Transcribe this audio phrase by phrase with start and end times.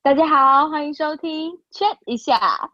[0.00, 2.70] 大家好，欢迎收听 Check 一下。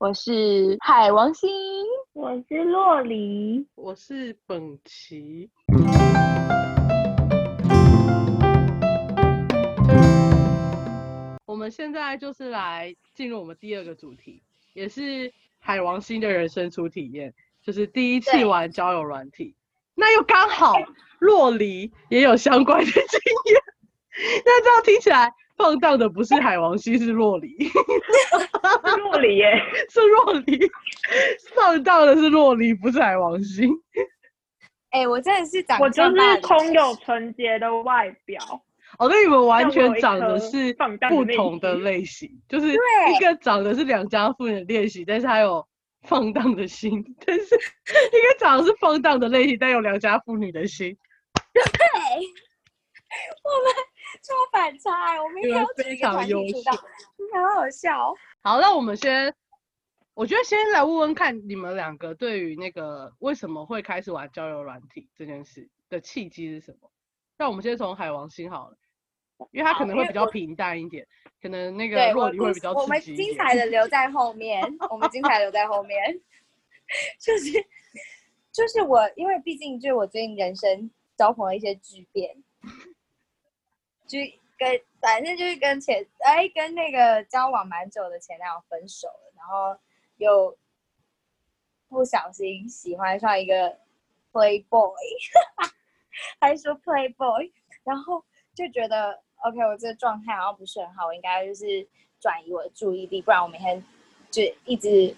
[0.00, 1.50] 我是海王星，
[2.14, 5.50] 我是洛璃，我是本琪。
[11.44, 14.42] 我们现在就是来进入我们第二个主题，
[14.72, 19.54] 也是海王星的人生初体验，就是第一次玩交友软体。
[19.96, 20.74] 那又刚好
[21.24, 23.60] 洛黎也有相关的经验，
[24.44, 27.56] 那这样听起来放荡的不是海王星，是洛黎，
[28.98, 30.70] 洛黎耶，是洛黎，
[31.56, 33.70] 放荡的是洛黎，不是海王星。
[34.90, 38.38] 哎、我真的是长我就是空有纯洁的外表，
[38.98, 40.72] 我跟你们完全长的内
[41.08, 45.66] 不同的心类型，就是一个长的是良家妇女的类型，但是还有
[46.02, 50.96] 放荡的心；但是 一个长的是放荡的类型，但有良家妇女的心。
[51.62, 52.26] 对，
[53.44, 53.74] 我们
[54.22, 58.16] 超反差哎、我们应该你们要非常优秀，好好笑哦。
[58.42, 59.32] 好，那我们先，
[60.14, 66.90] 我觉得先来问问看你们两个对于那个为什么会开始玩交友软体这件事的契机是什么？
[67.38, 68.76] 那我们先从海王星好了，
[69.52, 71.06] 因为他可能会比较平淡一点，
[71.40, 73.28] 可能那个对，我洛黎会比较刺激一点。
[73.28, 76.20] 精彩的留在后面，我们精彩留在后面。
[77.18, 77.50] 就是
[78.52, 82.42] 就是我，因为毕竟就是我最近人生遭逢了一些巨变，
[84.06, 84.18] 就
[84.58, 89.78] 跟反正就是跟前哎跟那个交往蛮久的前男友分手了，然后
[90.16, 90.56] 又
[91.88, 93.78] 不小心喜欢上一个
[94.32, 94.94] playboy，
[96.40, 101.86] 还说 playboy，然后就觉得 OK，我这个状态好像不是很好，我应该就是
[102.20, 103.84] 转移我的注意力，不然我每天
[104.30, 105.14] 就一直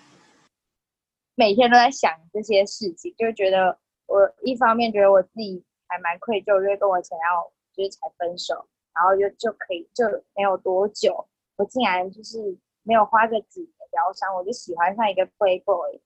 [1.34, 12.38] 每天都在想这些事情，就觉得我一方面觉得我自己还蛮愧疚，因为跟我前男友就是才分手，然后就就可以就没有多久，我竟然就是
[12.82, 16.00] 没有花个几年疗伤，我就喜欢上一个 playboy，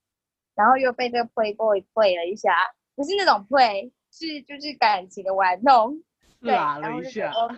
[0.55, 2.55] 然后又被这个 playboy play 了一下，
[2.95, 6.03] 不是那种 play，是就是感情的玩弄。
[6.41, 7.57] 对，然后就觉得，OK，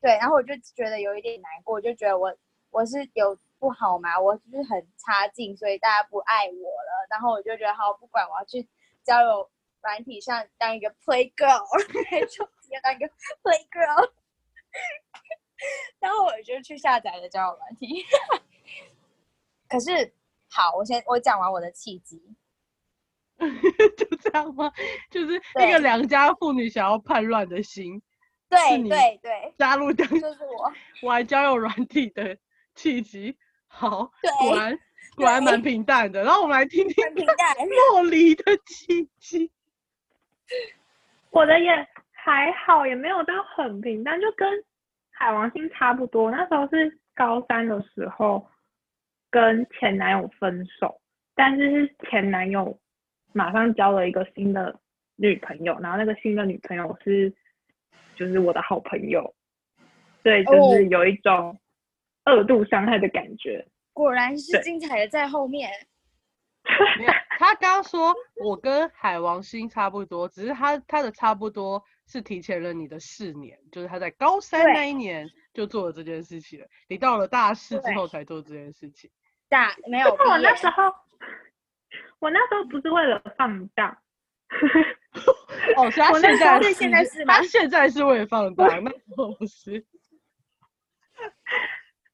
[0.00, 2.34] 对，然后我就觉得有一点难过，就觉得我
[2.70, 7.06] 我是有不好嘛，我就是很差劲，所以大家不爱我了。
[7.10, 8.66] 然后我就觉得好，不管我要去
[9.04, 9.50] 交友
[9.82, 11.64] 软体上当一个 play girl，
[12.28, 13.06] 就直接当一个
[13.42, 14.10] play girl。
[15.98, 18.04] 然后我就去下载了交友软体。
[19.68, 20.12] 可是
[20.48, 22.20] 好，我先我讲完我的契机。
[23.96, 24.70] 就这样吗？
[25.10, 28.00] 就是一对个良家妇女想要叛乱的心，是
[28.50, 30.72] 对你对对，加入当就是我。
[31.08, 32.36] 玩交友软体的
[32.74, 33.38] 契机。
[33.66, 34.78] 好，对果然
[35.16, 36.22] 果然蛮平淡的。
[36.22, 37.56] 然后我们来听听很平淡。
[37.66, 39.50] 洛黎的契机。
[41.30, 41.70] 我的也
[42.12, 44.48] 还好，也没有到很平淡，就跟
[45.10, 46.30] 海王星差不多。
[46.30, 48.46] 那时候是高三的时候
[49.30, 51.00] 跟前男友分手，
[51.34, 52.78] 但是是前男友
[53.32, 54.78] 马上交了一个新的
[55.16, 57.32] 女朋友，然后那个新的女朋友是
[58.16, 59.34] 就是我的好朋友，
[60.22, 61.58] 对，就哦是有一种
[62.24, 63.64] 二度伤害的感觉。
[63.92, 65.70] 果然是精彩的在后面。
[67.38, 68.14] 他刚刚说
[68.44, 79.10] 我跟海王星差不多，只是他他的差不多是提前了你的四年，就是他在高三那一年就做了这件事情了，你到了大四之后才做这件事情。
[79.48, 80.92] 大没有但我那时候，
[82.18, 84.00] 我那时候不是为了放大，
[85.76, 89.84] 哦， 所以他我那时候现在是现在是吗他现在是为了放大，那时候不是。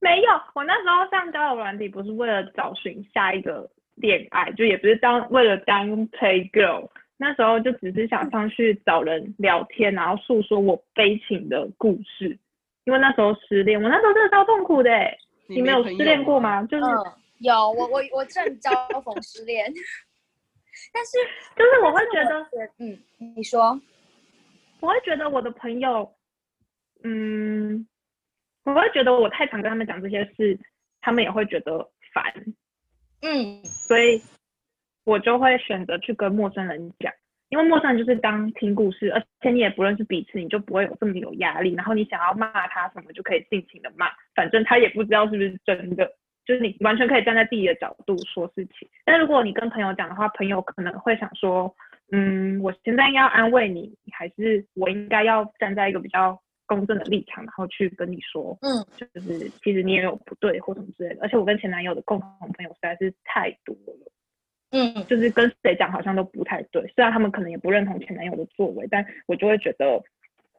[0.00, 12.38] 没有，我那时候上交友软体不是为了找寻下一个恋爱，就也不是当为了当 play girl，那时候就只是想上去找人聊天，然后诉说我悲情的故事。
[12.84, 15.18] 因为那时候失恋，我那时候真的超痛苦的欸
[15.48, 16.38] 你没有失恋过？
[16.38, 16.62] 吗？
[16.64, 18.70] 就是、嗯，有我我我正遭
[19.00, 19.66] 逢失恋，
[20.94, 21.18] 但是
[21.56, 22.46] 就是我会觉得，
[22.78, 22.96] 嗯，
[23.34, 23.80] 你说
[24.78, 26.14] 我会觉得我的朋友，
[27.02, 27.86] 嗯，
[28.64, 30.56] 我会觉得我太常跟他们讲这些事，
[31.00, 32.22] 他们也会觉得烦。
[33.26, 34.22] 嗯所以
[35.04, 37.12] 我就会选择去跟陌生人讲，
[37.48, 41.74] 因为陌生人就是当听故事，而且你也不认识彼此，你就不会有这么有压力。
[41.74, 46.10] 然后你想要骂他什么，就可以尽情的骂，反正他也不知道是不是真的，
[46.44, 48.88] 就是你完全可以站在自己的角度说事情。
[49.04, 51.74] 但如果你跟朋友讲的话，朋友可能会想说，
[52.12, 61.22] 嗯，我现在要安慰你，还是我应该要站在一个比较公正的立场，然后去跟你说，嗯，就是其实你也有不对或什么之类的。
[61.22, 64.12] 而且我跟前男友的共同朋友实在是太多了。
[64.70, 66.82] 嗯，就是跟谁讲好像都不太对。
[66.94, 70.02] 虽然他们可能也不认同前男友的作为，但我就会觉得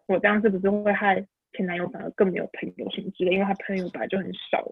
[0.08, 1.24] 我这样是不是会害
[1.54, 3.34] 前男友反而更没有朋友什么之类？
[3.34, 4.64] 因为他朋友本来就很少。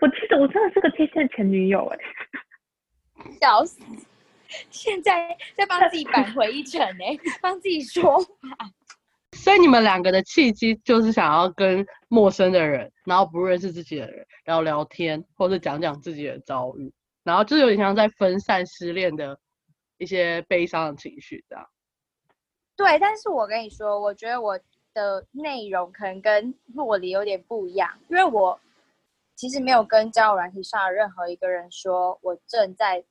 [0.00, 1.98] 我记得我真的是个贴心的前女友哎、
[3.40, 3.82] 笑死！
[4.70, 7.04] 现在在帮自己扳回一城呢、
[7.42, 8.16] 帮自己说
[9.46, 19.38] 所以你们两个的契机就是想要跟陌生的人，然后不认识自己的人聊聊天，或者讲讲自己的遭遇，然后就有点像在分散失恋的
[19.98, 21.64] 一些悲伤的情绪，这样。
[22.74, 24.58] 对，但是我跟你说，我觉得我
[24.92, 28.58] 的内容可能跟洛里有点不一样，因为我
[29.36, 33.04] 其实没有跟交友软体上的任何一个人说我正在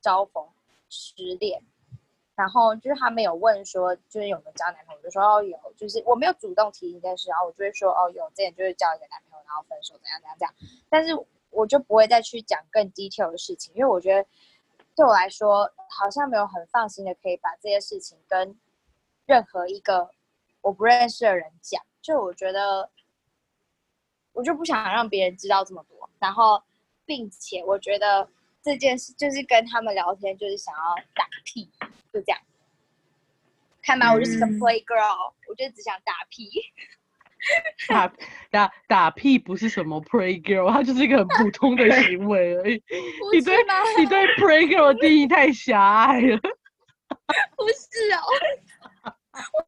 [0.00, 0.42] 招逢
[0.88, 1.62] 失恋，
[2.34, 10.54] 然后就是他们有问说就是有没有交男朋友，就说哦有，就是我没有主动提这件事，然后我就会说哦有，之前就是交一个男朋友，然后分手怎样怎样怎样，
[10.88, 11.12] 但是
[11.50, 14.28] 我就不会再去讲更 detail 的事情，因为我觉得
[14.96, 18.58] 对我来说好像没有很放心的可以把这些事情跟
[19.26, 20.10] 任何一个
[20.60, 22.90] 我不认识的人讲，就我觉得
[24.32, 26.60] 我就不想让别人知道这么多，然后
[27.04, 28.28] 并且我觉得
[28.60, 31.70] 这件事就是跟他们聊天，就是想要打屁，
[32.14, 32.40] 就这样。
[33.82, 36.48] 看吧，我就是个嗯 play girl，我就只想打屁。
[37.88, 38.10] 打
[38.50, 42.82] 打打屁不是什么 pray girl，它就是一个很普通的行 为而已。
[43.34, 43.74] 你对吗？
[43.98, 46.38] 你对 pray girl 的定义太狭隘了。
[47.56, 49.12] 不是哦，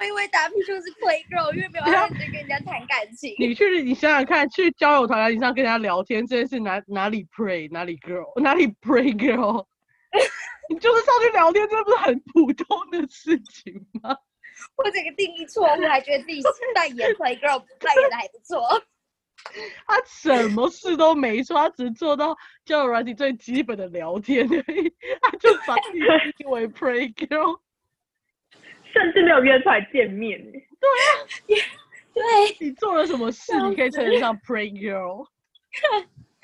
[0.00, 3.34] 我以为打屁就是 play girl，因为没有要认真跟人家谈感情。
[3.38, 9.66] 你去，你想想看，去交友团体上跟人家聊天，这件事哪哪里 pray 哪里 girl 哪里 pray girl？
[10.68, 14.16] 你就是上去聊天，这不是很普通的事情吗？
[14.76, 16.42] 我这个定义错误，还觉得自己
[16.74, 18.82] 扮演 play girl 扮演的还不错。
[19.86, 27.60] 他什么事都没做，他只做到交友软体最基本的聊天而已，他就把自己定义为 playgirl，。
[28.92, 31.06] 甚至没有约出来见面对啊。
[32.14, 35.28] 对，你做了什么事，你可以称得上 pray girl？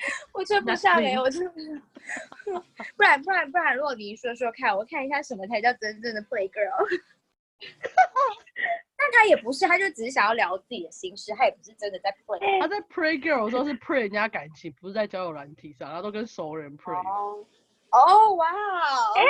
[0.33, 1.53] 我称不上哎、Nothing 我真的，
[2.97, 7.01] 不然不然不然，如果你说说看，我看一下什么才叫真正的 play girl。
[8.97, 12.61] 但他也不是，他就只是想要聊自己的心事，他也不是真的在 play。
[12.61, 16.95] 他在 play girl 的时候是 play 人家感情，不是在交友软体上，他都跟熟人 play。
[17.09, 17.45] 哦
[17.93, 19.13] 哦，哇哦！
[19.17, 19.23] 哎、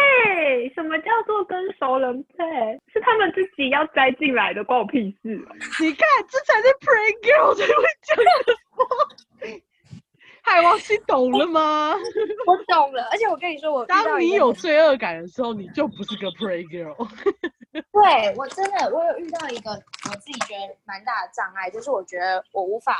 [0.72, 2.44] 什么叫做跟熟人配？
[2.92, 8.84] 是他们自己要塞进来的，关我屁事哦、你看，这才是 pray girl 才会讲的话。
[10.42, 11.94] 海王星懂了吗？
[12.46, 17.08] 我懂了，而且我跟你说，我当你有罪恶感的时候，你就不是个 pray girl。
[17.72, 22.96] 对我真的，我有遇到一个我自己觉得蛮大的障碍，就是我觉得我无法，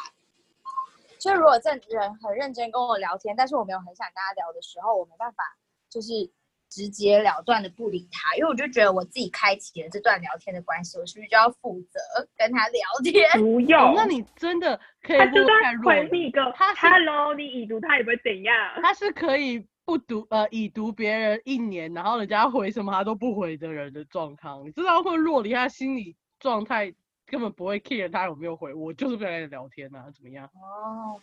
[1.19, 5.43] 就如果这人很认真跟我聊天，但是我没有很想跟他聊的时候，我没办法
[5.91, 6.31] 就是
[6.73, 12.01] 直截了断的不理他，因为我就觉得我自己开启了这段聊天的关系，我是不是就要负责
[12.35, 13.29] 跟他聊天？
[13.39, 13.79] 不用。
[13.79, 18.57] 哦那你真的可以他就问看算回你一个他是 “hello”，你已读他也不会怎样。
[18.83, 26.95] 他是可以不读呃已读别人一年，然后人家回什么他都不回的人的状况，你知道会若离他心理状态
[27.27, 30.47] 根本不会 care 他有没有回，我就是不想跟你聊天啊，怎么样？
[30.55, 31.21] 哦，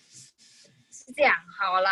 [0.92, 1.92] 是这样，好啦。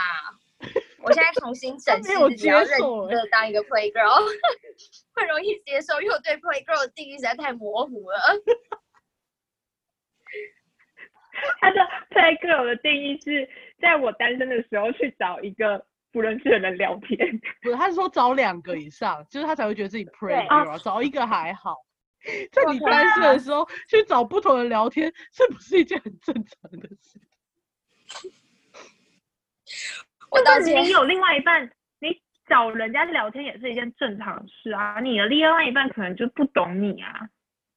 [1.04, 4.26] 我现在重新审视没有自己，要认接受欸真的当一个 play girl，
[5.14, 8.18] 会容易接受，因为我对 play girl 的定义实在太模糊了。
[11.62, 13.48] 他的 play girl 的定义是
[13.80, 17.40] 在我单身的时候去找一个不认识的人聊天。
[17.62, 21.76] 不是，他是说找两个以上，就是他才会觉得自己 playgirl，、啊、找一个还好。
[22.52, 27.22] 在你单身的时候去找不同人聊天，是不是一件很正常的事？
[30.38, 32.16] 我道歉你，有另外一半，你
[32.48, 35.00] 找人家聊天也是一件正常的事啊。
[35.02, 37.28] 你的另外一半可能就不懂你啊。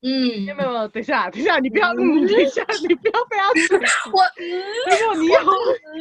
[0.02, 5.98] 嗯没有没有，等一下，等一下，你不要，嗯，等一下，你不要被他 指出我嗯如果你有嗯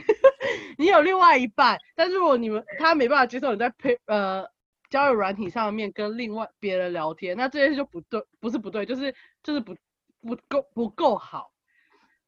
[0.78, 4.46] 你有另外一半，但是如果你们他没办法接受你在配呃
[4.88, 9.76] 交友软体上面跟另外别人聊天，那这件事就不对，不是不对，就是就是不
[10.22, 11.50] 不够不够好。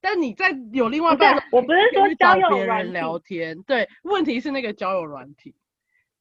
[0.00, 5.54] 但你在有另外一半我不是说交友别人软体聊天，对，问题是那个交友软体。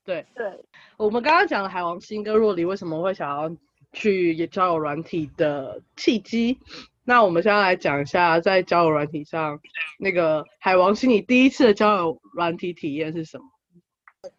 [0.04, 0.52] 对，对，
[0.98, 3.56] 我们刚刚讲了海王星跟若离为什么会想要
[3.92, 6.60] 去交友软体的契机，
[7.04, 9.60] 那我们现在来讲一下在交友软体上
[10.00, 13.44] 那个海王星，你第一次的交友软体体验是什么？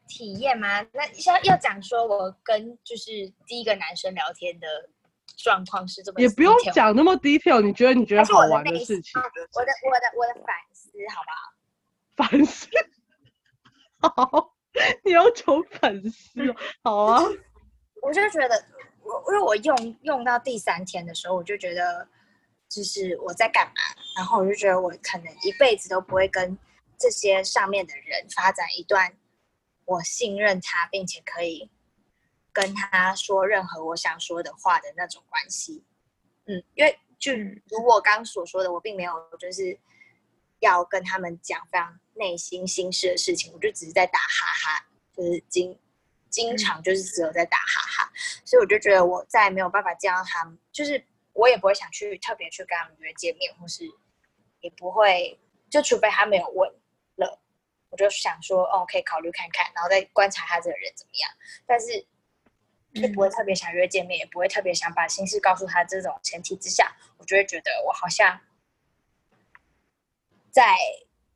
[0.08, 0.80] 体验吗？
[0.92, 4.66] 那要要讲说我跟就是第一个男生聊天的
[5.36, 12.28] 状况是这么，也不用，讲那么 detail，你觉得你觉得好玩的事情，我的我的我的反思，好不好？
[12.28, 12.68] 反思。
[14.00, 14.54] 好，
[15.04, 17.22] 你要求粉丝哦，好啊，
[18.02, 18.64] 我就觉得，
[19.02, 22.06] 我因为我用用到第三天的时候，我就觉得，
[22.68, 23.72] 就是我在干嘛，
[24.16, 26.56] 然后我就觉得我可能一辈子都不会跟
[26.96, 29.12] 这些上面的人发展一段
[29.84, 31.68] 我信任他，并且可以
[32.60, 35.84] 跟他说任何我想说的话的那种关系。
[36.46, 39.78] 嗯，因为就如我刚刚所说的，我并没有就是
[40.58, 45.78] 要跟他们讲非常内心心事的事情，我就只是在打哈哈，就是经
[46.28, 48.12] 经常就是只有在打哈哈，
[48.44, 51.00] 所以我就觉得我再也没有办法见到他们，就是
[51.32, 53.84] 我也不会想去特别去跟他们约见面，或是
[54.60, 55.38] 也不会，
[55.70, 56.68] 就除非他没有问
[57.16, 57.40] 了，
[57.90, 61.30] 我就想说哦，可以考虑看看，然后再观察他这个人怎么样，
[61.66, 62.06] 但是
[62.94, 65.84] 就不会特别想约见面，也不会特别想把心事告诉他。
[65.84, 68.40] 这种前提之下，我就会觉得我好像
[70.50, 70.76] 在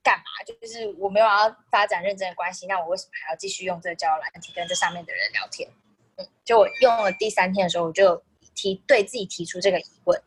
[0.02, 0.25] 干嘛？
[0.47, 5.68] 就是我没有要发展认真的关系，那我为什么还要继续用这个交友软体跟这上面的人聊天？
[6.16, 8.23] 嗯，就我用了第三天的时候，我就
[8.54, 10.23] 提对自己提出这个疑问。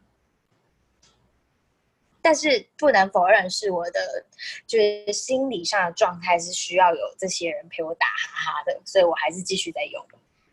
[2.22, 4.25] 但是不能否认，是我的
[4.65, 10.03] 就是心理上的状态是需要有这些人陪我打哈哈的，所以我还是继续在用。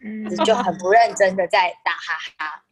[0.02, 2.64] 嗯只是就很不认真的在打哈哈。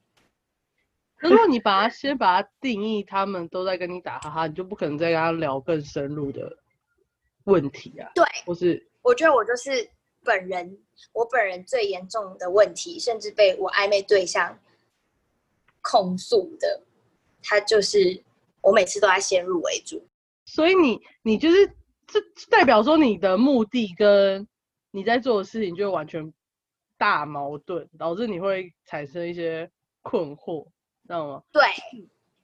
[1.19, 6.57] 如果你把它先把它定义，他们都在跟你打哈哈，你就不可能再跟他聊更深入的
[7.45, 9.89] 问题啊，对，或是我觉得我就是
[10.25, 10.79] 本人，
[11.13, 14.59] 我本人最严重的问题，甚至被我暧昧对象
[15.83, 16.83] 控诉的，
[17.43, 18.23] 他就是
[18.63, 20.03] 我每次都在先入为主。
[20.47, 21.67] 所以你你就是
[22.07, 22.19] 这
[22.49, 24.49] 代表说你的目的跟
[24.91, 26.33] 你在做的事情就完全
[27.01, 29.71] 大矛盾，导致你会产生一些
[30.03, 30.67] 困惑，
[31.07, 31.43] 知道吗？
[31.51, 31.63] 对，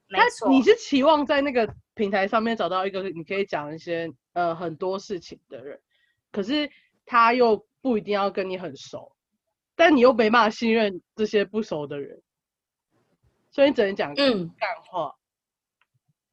[0.07, 5.79] 没那错，你是期望在那个平台上面找到一个你可以讲一些呃很多事情的人，
[6.31, 6.67] 可是
[7.05, 9.15] 他又不一定要跟你很熟，
[9.75, 12.19] 但你又没办法信任这些不熟的人，
[13.51, 15.15] 所以你只能讲嗯干话。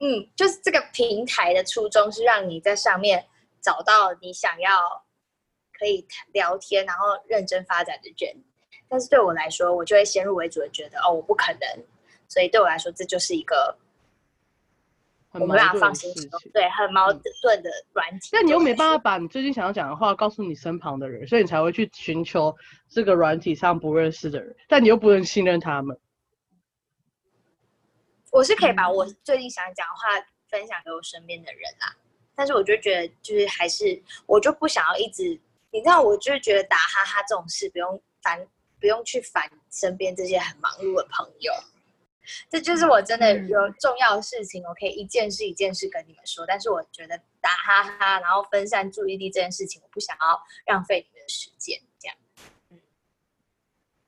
[0.00, 3.26] 嗯，就是这个平台的初衷是让你在上面
[3.61, 5.03] 找到你想要
[5.78, 8.37] 可以聊天，然后认真发展的人。
[8.88, 11.85] 但是对我来说，我就会先入为主的觉得，哦，我不可能。
[12.28, 13.76] 所以对我来说，这就是一个
[15.31, 16.12] 很我没办法矛盾的放心
[16.52, 18.31] 对，很矛盾的软体。
[18.33, 18.99] 但你又没办法。
[18.99, 22.54] 把你最近想要讲的话告诉你身旁的人，所以你才会去寻求
[22.88, 25.99] 这个软体上不认识的人，但你又不能信任他们。
[28.31, 31.97] 我是可以把嗯我最近想讲的话分享给我身边的人啦，
[32.35, 35.38] 但是我就觉得，就是还是我就不想要一直，
[35.75, 38.47] 你知道，我就是觉得打哈哈这种事不用烦，
[38.81, 41.52] 不用去烦身边这些很忙碌的朋友。
[42.49, 46.47] 这就是我真的嗯有重要的事情，我可以一件事一件事跟你们说。
[46.47, 50.40] 但是我觉得打哈哈，然后分散注意力这件事情，我不想要
[50.73, 51.76] 浪费你们的时间。
[51.99, 52.16] 这样，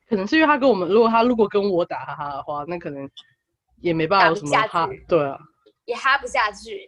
[0.08, 3.10] 可能是因为他跟我们，如果他如果跟我打哈哈的话，那可能
[3.80, 5.36] 也没办法有什么下哈去，对啊。
[5.84, 6.86] 也哈不下去。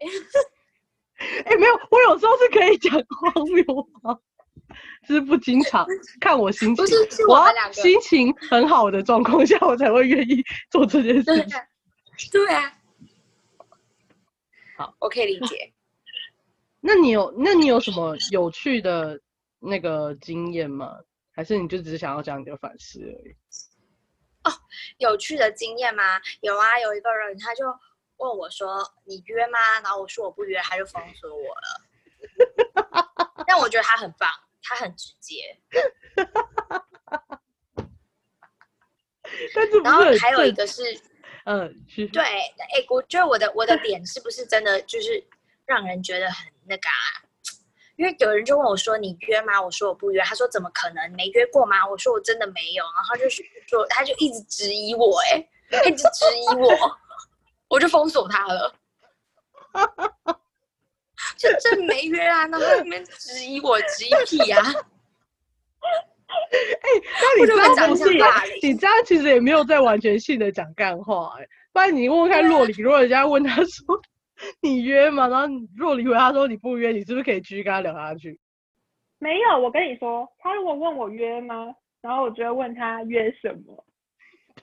[1.44, 3.64] 哎、 没有，我有时候是可以讲荒谬
[4.02, 4.18] 话，
[5.06, 5.86] 只是不经常
[6.20, 6.76] 看我心情。
[6.76, 11.60] 不是是我我要们两个心情很好的状况下，我才会愿意做这件事情。
[12.30, 12.72] 对啊，对啊。
[14.76, 15.72] 好，我可以理解。
[16.80, 19.20] 那你有，那你有什么有趣的
[19.58, 20.96] 那个经验吗？
[21.32, 23.36] 还是你就只是想要讲你的反思而已？
[24.44, 24.52] 哦
[24.98, 26.20] 有趣的经验吗？
[26.40, 27.64] 有啊，有一个人他就
[28.16, 31.84] 问我说：“你约吗？”然后我说我不约，他就封锁我了。
[33.46, 34.28] 但我觉得他很棒，
[34.68, 35.56] 他很直接。
[39.84, 40.82] 然后还有一正个是，
[41.44, 45.24] 嗯，去对，哎，我觉得我的我的点是不是真的就是
[45.64, 47.22] 让人觉得很那个啊？
[47.96, 50.20] 因为有人就问我说：“你约吗？”我说我不约。
[50.22, 51.08] 他说：“怎么可能？
[51.16, 55.48] 没约过吗？”我说：“我真的没有。”然后就是说，他就一直质疑我、哎，
[55.84, 56.96] 一直质疑我，
[57.68, 58.72] 我就封锁他了。
[61.36, 64.62] 就真没约啊，然后他在那边质疑我，质疑屁啊！
[66.50, 74.00] 那你这我就会长样不是也相霸凌你这样其实也没有在完全性的讲干话哎、不然你问问看若琳，如果人家问他说
[74.60, 75.26] 你约吗？
[75.28, 78.38] 然后若琳回他说你不约，你是不是可以继续跟他聊下去？
[79.18, 83.84] 没有，我跟你说，他如果问我约吗，然后我就会问他约什么，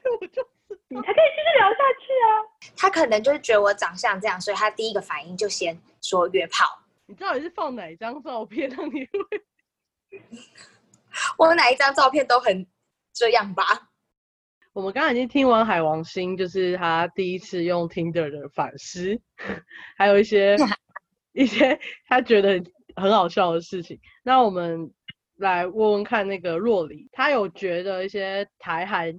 [0.22, 0.48] 我就
[0.90, 2.28] 你才可以继续聊下去啊。
[2.76, 6.66] 他可能就是觉得我长相这样，所以他第一个反应就先说约炮。
[7.06, 10.20] 你到底是放哪张照片让你会？
[11.38, 12.66] 我哪一张照片都很
[13.14, 13.64] 这样吧？
[14.74, 19.18] 我们刚刚已经听完海王星，就是他第一次用 Tinder 的反思，
[19.98, 20.58] 还有一些
[21.32, 22.62] 一些他觉得
[22.96, 24.00] 很好笑的事情。
[24.24, 24.92] 那我们
[25.38, 29.18] 来问问看那个若离，他有觉得一些台韩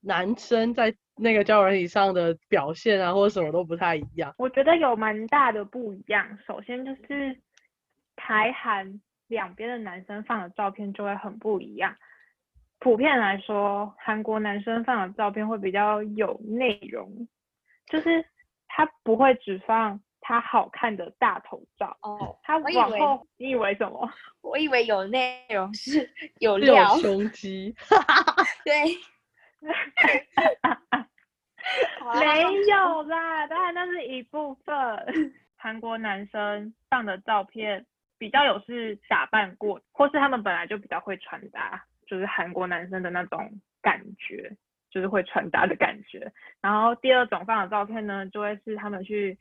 [0.00, 4.34] 男生在那个交友软体上的表现啊，或者什么都不太一样。
[4.38, 6.38] 我觉得有蛮大的不一样。
[6.46, 7.36] 首先就是
[8.16, 11.94] 台韩两边的男生放的照片就会很不一样。
[12.80, 17.26] 普遍来说，韩国男生放的照片会比较有内容，
[17.86, 18.24] 就是
[18.68, 24.08] 他不会只放他好看的大头照，哦，他我以为往后你以为什么？
[24.42, 27.74] 我以为有内容是 有是有料，胸肌，
[28.64, 28.84] 对，
[32.20, 34.74] 没有啦，当然那是一部分。
[35.60, 37.84] 韩国男生放的照片
[38.16, 44.56] 比较有是打扮过，或是他们本来就比较会穿搭，就是韩国男生的那种感觉，
[44.90, 46.32] 就是会穿搭的感觉。
[46.60, 49.36] 然后第二种放的照片呢，就会是他们去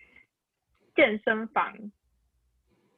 [0.96, 1.92] 健身房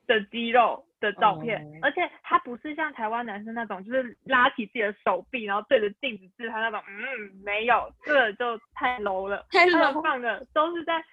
[0.07, 9.45] 的肌肉的照片，哦而且他不是像台湾男生那种，就是拉起自己的手臂，然后对着镜子自拍那种，嗯，没有，这个就太 low 了。
[9.51, 11.03] 太他们 low 放的都是在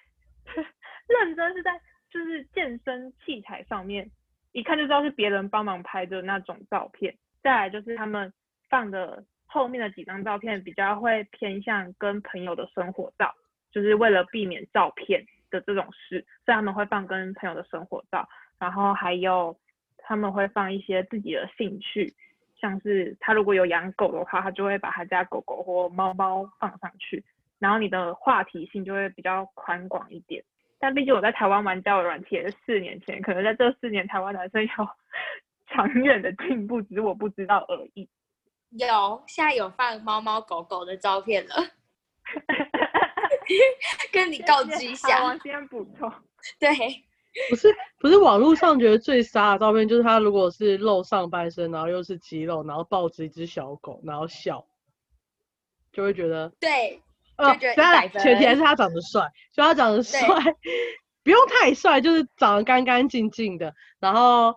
[1.07, 1.79] 认真是在
[2.09, 4.09] 就是健身器材上面，
[4.51, 7.15] 一看就知道是别人帮忙拍的那种照片。
[7.43, 8.33] 再来就是他们
[8.69, 13.33] 放的后面的几张照片比较会偏向跟朋友的生活照，
[13.71, 18.27] 就是为了避免照片的这种事，所以他们会放跟朋友的生活照，
[18.59, 19.57] 然后还有
[20.07, 22.13] 他们会放一些自己的兴趣。
[22.59, 27.23] 像是他如果有养狗的话，他就会把他家狗狗或猫猫放上去，
[27.59, 30.43] 然后你的话题性就会比较宽广一点。
[30.79, 34.69] 但毕竟我在台湾玩交友软体也是四年前，可能在这四年台湾男生有
[35.69, 38.07] 长远的进步，只是我不知道而已。
[38.71, 41.55] 有现在有放猫猫狗狗的照片了，
[44.11, 46.11] 跟你告知一好下我，先补充。
[46.59, 46.69] 对，
[47.49, 54.67] 不是不是网络上觉得最傻的照片，就是他如果是露上半身，然后又是肌肉，然后抱着一只小狗，然后笑，
[55.91, 57.01] 就会觉得对，
[57.37, 57.73] 呃，就觉
[58.19, 60.19] 前提还是他长得帅，就他长得帅，
[61.23, 64.55] 不用太帅，就是长得干干净净的，然后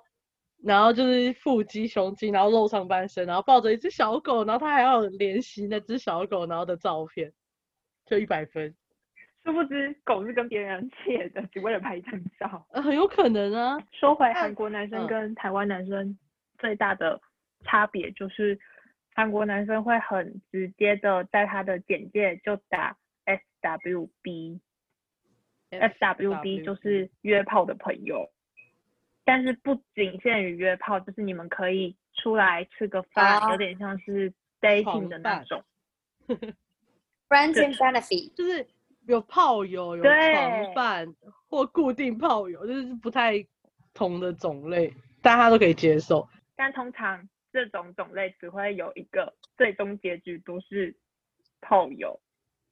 [0.63, 7.33] 然后就是腹肌、胸肌，然后露上半身，然后抱着一只小狗，然后他还要有怜惜那只小狗，然后的照片，
[8.07, 8.75] 就一百分，
[9.45, 12.67] 殊不知狗是跟别人 借的，只为了拍一张照。
[12.71, 16.19] 呃，很有可能啊，说回韩国男生嗯跟台湾男生
[16.59, 17.21] 最大的
[17.65, 18.59] 差别就是，
[19.15, 28.31] 韩国男生会很直接的在他的简介就打 S W B，S W B 就是约炮的朋友，
[29.25, 35.65] 但是不仅限于约炮，就是你们可以出来吃个饭，哦有点像是 dating 的那种。
[37.29, 38.67] friends and benefit，就是
[39.07, 41.15] 有炮友、有对床伴
[41.49, 43.45] 或固定炮友，就是不太
[43.95, 46.29] 同的种类，但他都可以接受。
[46.57, 50.97] 但通常这种种类只会有一个最终结局都是
[51.61, 52.21] 炮友，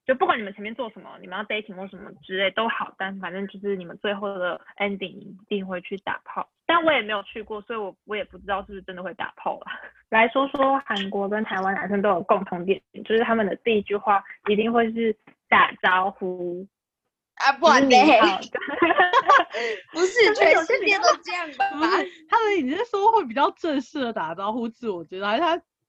[0.08, 6.48] 就不管你们前面做什么，你们要 dating 或什么之类都好，但反正就是你们最后的 ending 一定会去打炮。
[6.64, 9.78] 但我也没有去过，所以我我也不知道是不是真的会打炮啦。
[10.08, 15.14] 来说说韩国跟台湾男生都有共同点，就是他们的第一句话一定会是
[15.46, 16.66] 打招呼，
[17.34, 18.40] 啊，不你好。
[19.92, 21.68] 不是全世界都这样吧？
[22.30, 25.42] 他的，你是说会比较正式的打招呼、自我介绍，还是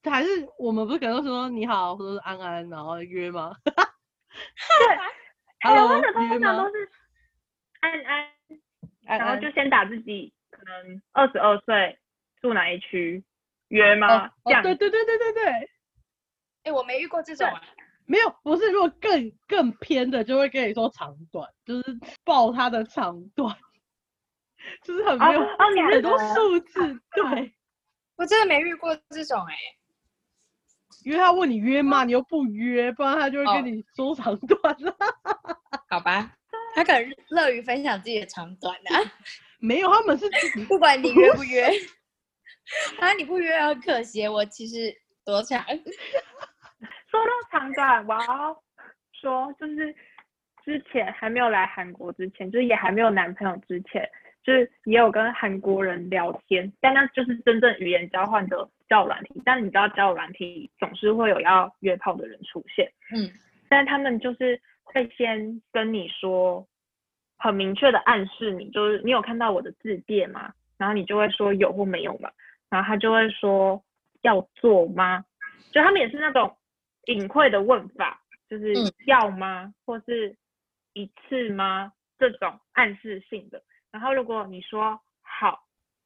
[0.04, 3.54] 他还是我们不是可能说你好，或者是安安，然后约吗
[4.30, 5.10] 台湾？
[5.62, 6.70] Hello，的约吗通常都？
[6.72, 6.90] 是
[7.82, 8.28] 安安，
[9.20, 11.98] 然后就先打自己可能二十二岁
[12.42, 13.24] 住哪一区
[13.70, 14.28] 约吗？
[14.28, 15.70] 哦这样哦，对对对对对对，
[16.64, 17.62] 哎，我没遇过这种啊，
[18.06, 21.84] 没有，不是，如果更更偏的，就会跟你说长短，就是
[22.24, 23.56] 报他的长短，
[24.84, 25.42] 就是很没有、
[25.92, 27.54] 很多数字，对。
[28.16, 29.56] 我真的没遇过这种哎。
[31.04, 32.04] 因为他问你约吗？
[32.04, 34.96] 你又不约，不然他就会哦跟你说长短了。
[35.90, 36.32] 好吧，
[36.76, 39.00] 他可能乐于分享自己的长短啊，
[39.60, 41.68] 没有，他们是自己 不管你约不约，
[43.00, 44.94] 啊，你不约很可惜，我其实
[45.26, 45.64] 多长，
[47.10, 48.64] 说到长短，我要
[49.14, 49.96] 说就是
[50.64, 54.08] 之前还没有来韩国之前，就是也还没有男朋友之前，
[54.44, 59.42] 就是也有跟韩国人聊天，但那就是真正语言交换的交友软体。
[59.46, 63.30] 但你知道交友软体总是会有要约炮的人出现，嗯，
[63.70, 66.68] 但他们就是会先跟你说，
[67.38, 70.54] 很明确的暗示你，就是你有看到我的字界吗？
[70.78, 72.32] 然后你就会说有或没有嘛，
[72.70, 73.84] 然后他就会说
[74.22, 75.26] 要做吗？
[75.72, 76.56] 就他们也是那种
[77.06, 80.36] 隐晦的问法，就是嗯要吗，或是
[80.94, 81.92] 一次吗？
[82.18, 83.62] 这种暗示性的。
[83.92, 85.66] 然后如果你说好，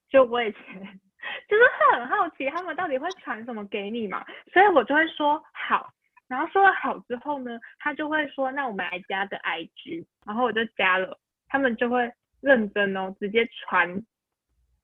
[0.10, 0.63] 就我以前
[1.48, 5.91] 就是很好奇他们到底会传什么给你嘛，所以我就会说好，
[6.28, 11.17] 然后说了好之后呢，他就会说那我们来加个 IG，然后我就加了，
[11.48, 14.04] 他们就会认真哦，直接传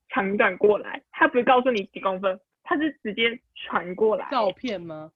[0.10, 5.12] 长短过来，他不是告诉你几公分，他是直接传过来，照片吗？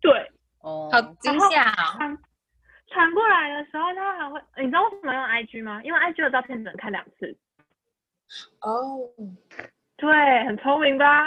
[0.00, 0.12] 对，
[0.60, 2.18] 哦，好惊吓哦！
[2.96, 5.82] 传传过来的时候，他还会，你知道为什么用 IG 吗？
[5.84, 7.36] 因为 IG 的照片只能看两次，
[8.60, 9.00] 哦，
[9.96, 11.26] 对，很聪明吧？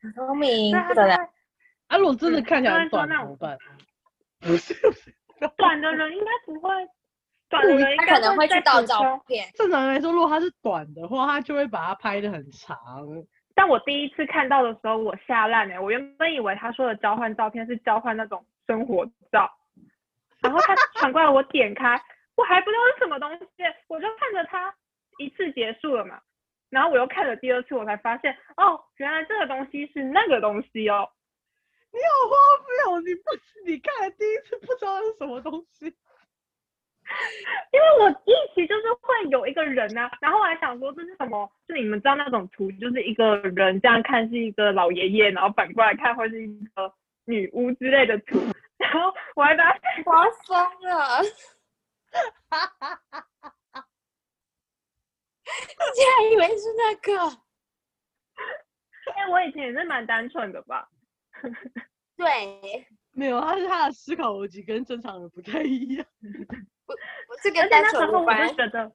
[0.00, 1.16] 很聪明，对，他不得了。
[1.16, 1.28] 就会
[1.88, 3.58] 啊，如果真的嗯看起来短怎么办？
[4.40, 4.72] 不是，
[5.56, 6.70] 短的人应该不会，
[7.48, 12.78] 短的人应可能会去再盗照片，正常来说，如果它是短的话，他就会把它拍的很长。
[13.56, 15.82] 但我第一次看到的时候，我吓烂了！
[15.82, 19.50] 我原本以为他说的交换照片是交换那种生活照，
[20.42, 22.00] 然后他传过来，我点开，
[22.36, 23.46] 我还不知道是什么东西，
[23.88, 24.74] 我就看着他
[25.18, 26.20] 一次结束了嘛，
[26.70, 31.08] 然后我又看了第二次，我才发现哦，原来这个东西是那个东西哦。
[31.92, 33.00] 你好荒谬！
[33.00, 33.22] 你不，
[33.66, 35.86] 你看了第一次不知道是什么东西。
[37.72, 41.50] 因为我一起就是会有一个人啊，然后我还想说这是什么？
[41.66, 48.38] 就你们知道那种图，就是一个人这样看是一个老爷爷，然后反过来看会是一个女巫之类的图，
[48.80, 50.56] 然后我还把它 我要疯
[50.88, 51.20] 了！
[55.52, 57.12] 你竟然以为是那个？
[59.14, 60.88] 哎、我以前也是蛮单纯的吧？
[62.16, 66.04] 对，没有，他是他的思考逻辑跟正常人不太一样。
[67.42, 68.54] 这跟单纯无关就。
[68.54, 68.84] 觉得，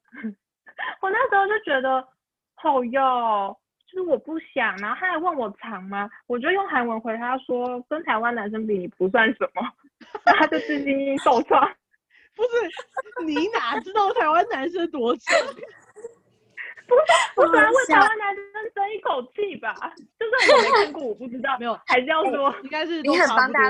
[1.02, 2.08] 我那时候就觉得，
[2.56, 3.58] 好哟，就
[3.96, 6.08] 是我不想，然后他还问我长吗？
[6.28, 9.62] 我就用韩文回他说，跟台湾男生比你不算什么，
[10.26, 11.60] 然后他就自信心受创。
[12.36, 15.36] 不是，你哪知道台湾男生多长？
[17.36, 18.44] 我只能为想台湾男生
[18.76, 19.74] 争一口气吧，
[20.20, 22.54] 就算我没看过，我不知道，没有，还是要说。
[22.64, 23.62] 应该是你很帮大。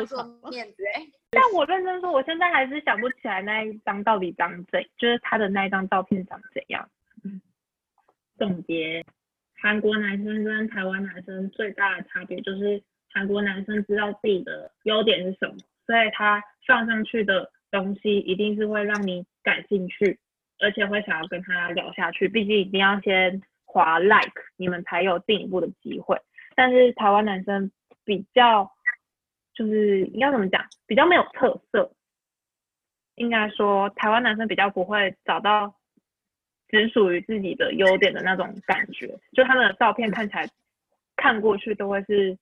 [0.49, 6.89] 面子哎、但我认真说，我现在还是想不起来那一张到底长怎，就是他的那一张照片长怎样。
[8.37, 9.05] 总结，
[9.61, 20.19] 韩国男生跟台湾男生最大的差别就是，韩国男生知道自己的优点是什么，所以他放上去的东西一定是会让你感兴趣，
[20.59, 22.27] 而且会想要跟他聊下去。
[22.27, 26.19] 毕竟一定要先划 like，你们才有进一步的机会。
[26.55, 27.71] 但是台湾男生
[28.03, 28.71] 比较，
[29.53, 31.91] 就是应该怎么讲，比较没有特色。
[33.15, 35.75] 应该说，台湾男生比较不会找到
[36.67, 40.49] 只属于自己的优点的那种感觉，就他们的照片看起来
[41.15, 42.37] 看过去都会是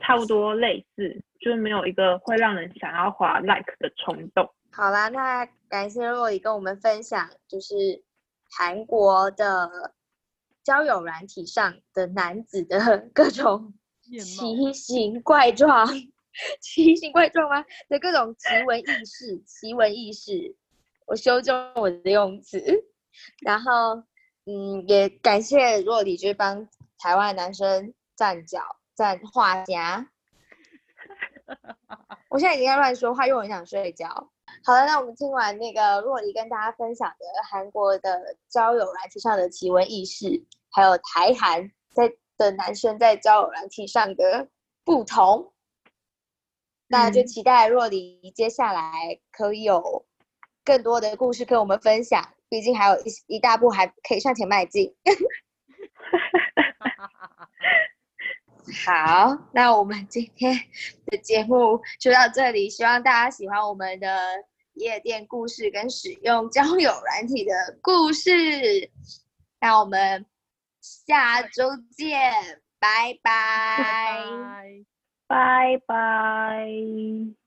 [0.00, 4.48] 差不多类似，就是没有一个会让人想要划 like 的冲动。
[4.72, 8.02] 好啦，那感谢若雨跟我们分享，就是
[8.50, 9.94] 韩国的
[10.62, 13.72] 交友软体上的男子的 各种
[14.02, 15.86] 奇形怪状，
[16.60, 17.64] 奇形怪状吗？
[17.88, 20.54] 的各种奇闻异事，奇闻异事，
[21.06, 22.60] 我修正我的用词。
[23.40, 24.02] 然后，
[24.44, 30.06] 嗯，也感谢若里，就是帮台湾男生站脚、站话匣。
[32.28, 34.08] 我现在已经在乱说话，因为我很想睡觉。
[34.64, 44.48] 好了，那我们听完那个若离跟大家分享的韩国的交友软体上的奇闻异事，还有台韩在的男生在交友软体上的
[44.84, 45.52] 不同，
[46.88, 50.04] 那就嗯期待若离接下来可以有
[50.64, 52.28] 更多的故事跟我们分享。
[52.48, 54.94] 毕竟还有一一大步还可以向前迈进。
[58.84, 60.52] 好，那我们今天
[61.06, 64.08] 的节目就到这里，希望大家喜欢我们的
[64.74, 68.90] 夜店故事跟使用交友软体的故事。
[69.60, 70.26] 那我们
[70.80, 72.32] 下周见，
[72.78, 74.84] 拜拜拜。
[75.28, 77.45] 拜拜。